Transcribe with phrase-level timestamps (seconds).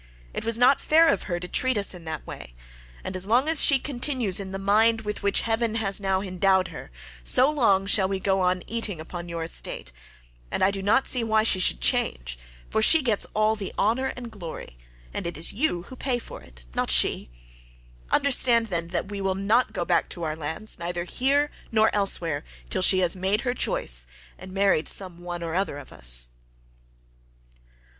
[0.33, 2.55] It was not fair of her to treat us in that way,
[3.03, 6.69] and as long as she continues in the mind with which heaven has now endowed
[6.69, 6.89] her,
[7.23, 9.91] so long shall we go on eating up your estate;
[10.49, 14.07] and I do not see why she should change, for she gets all the honour
[14.17, 14.75] and glory,
[15.13, 17.29] and it is you who pay for it, not she.
[18.09, 22.43] Understand, then, that we will not go back to our lands, neither here nor elsewhere,
[22.71, 24.07] till she has made her choice
[24.39, 26.29] and married some one or other of us."